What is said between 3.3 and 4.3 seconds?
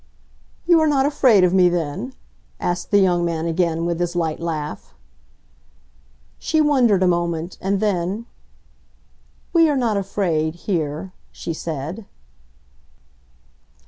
again, with his